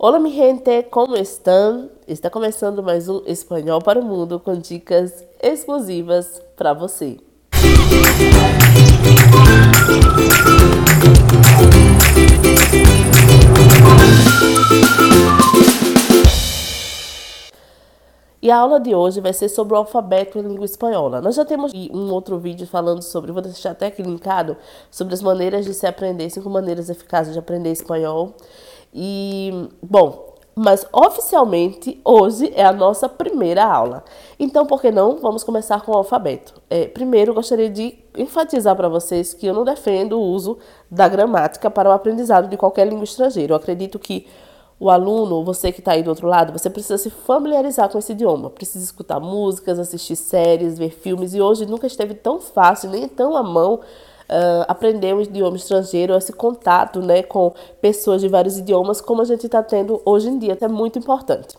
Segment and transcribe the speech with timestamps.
[0.00, 1.90] Olá, mi gente, como estão?
[2.06, 7.16] Está começando mais um Espanhol para o Mundo com dicas exclusivas para você.
[18.40, 21.20] E a aula de hoje vai ser sobre o alfabeto em língua espanhola.
[21.20, 24.56] Nós já temos um outro vídeo falando sobre, vou deixar até aqui linkado,
[24.92, 28.36] sobre as maneiras de se aprender, cinco maneiras eficazes de aprender espanhol.
[28.92, 30.28] E, bom,
[30.58, 34.02] mas oficialmente hoje é a nossa primeira aula.
[34.40, 35.16] Então, por que não?
[35.18, 36.54] Vamos começar com o alfabeto.
[36.68, 40.58] É, primeiro, gostaria de enfatizar para vocês que eu não defendo o uso
[40.90, 43.52] da gramática para o aprendizado de qualquer língua estrangeira.
[43.52, 44.26] Eu acredito que
[44.80, 48.10] o aluno, você que está aí do outro lado, você precisa se familiarizar com esse
[48.10, 48.50] idioma.
[48.50, 51.34] Precisa escutar músicas, assistir séries, ver filmes.
[51.34, 53.78] E hoje nunca esteve tão fácil, nem tão à mão
[54.28, 59.24] uh, aprender um idioma estrangeiro, esse contato né, com pessoas de vários idiomas, como a
[59.24, 60.56] gente está tendo hoje em dia.
[60.60, 61.56] É muito importante.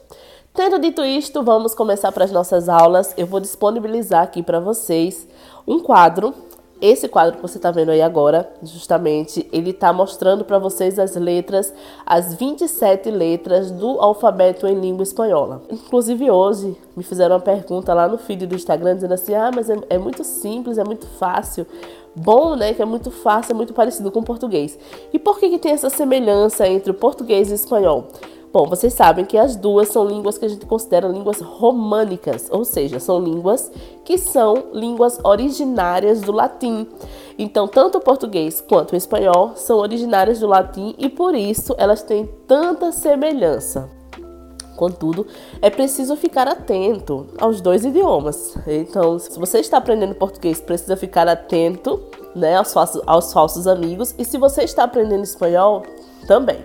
[0.54, 3.14] Tendo dito isto, vamos começar para as nossas aulas.
[3.18, 5.28] Eu vou disponibilizar aqui para vocês
[5.68, 6.34] um quadro
[6.82, 11.16] esse quadro que você está vendo aí agora, justamente, ele está mostrando para vocês as
[11.16, 11.74] letras,
[12.06, 15.62] as 27 letras do alfabeto em língua espanhola.
[15.70, 19.70] Inclusive hoje me fizeram uma pergunta lá no feed do Instagram dizendo assim: ah, mas
[19.70, 21.68] é, é muito simples, é muito fácil.
[22.16, 22.74] Bom, né?
[22.74, 24.78] Que é muito fácil, é muito parecido com o português.
[25.14, 28.08] E por que, que tem essa semelhança entre o português e o espanhol?
[28.52, 32.66] Bom, vocês sabem que as duas são línguas que a gente considera línguas românicas, ou
[32.66, 33.72] seja, são línguas
[34.04, 36.88] que são línguas originárias do latim.
[37.38, 42.02] Então, tanto o português quanto o espanhol são originárias do latim e por isso elas
[42.02, 43.88] têm tanta semelhança.
[44.76, 45.28] Contudo,
[45.62, 48.58] é preciso ficar atento aos dois idiomas.
[48.66, 52.02] Então, se você está aprendendo português, precisa ficar atento
[52.34, 54.16] né, aos, falsos, aos falsos amigos.
[54.18, 55.84] E se você está aprendendo espanhol,
[56.26, 56.60] também.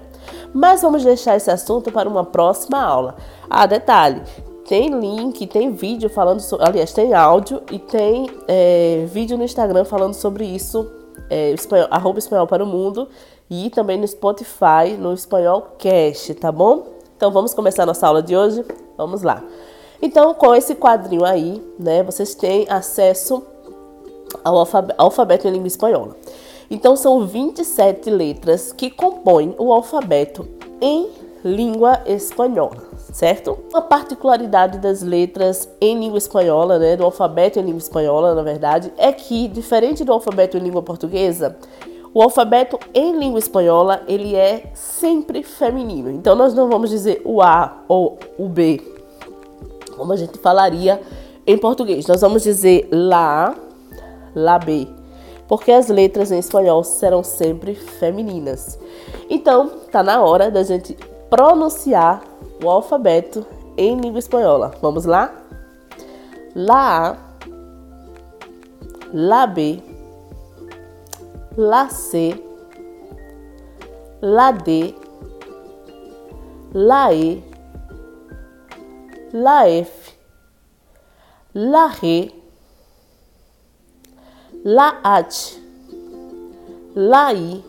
[0.52, 3.16] Mas vamos deixar esse assunto para uma próxima aula.
[3.48, 4.22] Ah, detalhe:
[4.66, 6.66] tem link, tem vídeo falando sobre.
[6.66, 10.90] Aliás, tem áudio e tem é, vídeo no Instagram falando sobre isso.
[11.30, 13.08] É, espanhol, arroba espanhol para o mundo
[13.50, 16.86] e também no Spotify, no Espanhol Cast, tá bom?
[17.16, 18.64] Então vamos começar nossa aula de hoje?
[18.96, 19.42] Vamos lá.
[20.02, 23.42] Então, com esse quadrinho aí, né, vocês têm acesso
[24.42, 24.66] ao
[24.98, 26.16] alfabeto em língua espanhola.
[26.70, 30.46] Então são 27 letras que compõem o alfabeto
[30.80, 31.08] em
[31.44, 33.58] língua espanhola, certo?
[33.70, 38.90] Uma particularidade das letras em língua espanhola, né, do alfabeto em língua espanhola, na verdade,
[38.96, 41.56] é que diferente do alfabeto em língua portuguesa,
[42.14, 46.10] o alfabeto em língua espanhola, ele é sempre feminino.
[46.10, 48.80] Então nós não vamos dizer o A ou o B,
[49.96, 51.00] como a gente falaria
[51.46, 52.06] em português.
[52.06, 53.54] Nós vamos dizer lá,
[54.34, 54.88] lá B
[55.46, 58.78] porque as letras em espanhol serão sempre femininas.
[59.28, 60.96] Então, tá na hora da gente
[61.28, 62.22] pronunciar
[62.62, 63.46] o alfabeto
[63.76, 64.72] em língua espanhola.
[64.80, 65.32] Vamos lá?
[66.54, 67.16] La A,
[69.12, 69.82] La B,
[71.56, 72.40] La C,
[74.22, 74.94] La D,
[76.72, 77.42] La E,
[79.32, 80.14] La F,
[81.52, 82.43] La R,
[84.66, 85.60] La H,
[86.94, 87.62] La I,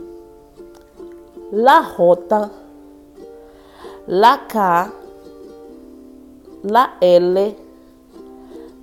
[1.51, 2.51] La J,
[4.07, 4.55] La K,
[6.63, 7.55] La L,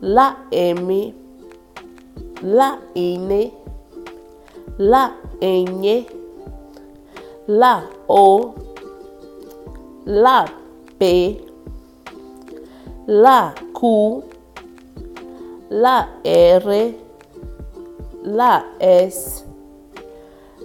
[0.03, 1.15] La M,
[2.43, 3.51] La N,
[4.77, 6.07] La N,
[7.49, 8.55] La O,
[10.05, 10.45] La
[10.99, 11.41] P,
[13.07, 14.23] La Q,
[15.71, 17.02] La R,
[18.23, 19.45] la S,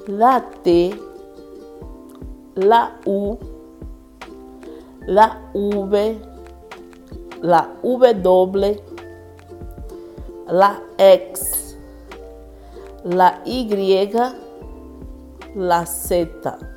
[0.07, 0.95] la T,
[2.55, 3.37] la U,
[5.07, 6.19] la V,
[7.41, 8.81] la W,
[10.47, 11.77] la X,
[13.03, 14.07] la Y,
[15.55, 16.76] la Z.